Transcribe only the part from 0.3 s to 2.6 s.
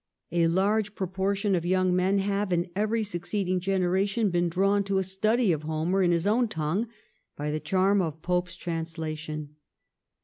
A large proportion of young men have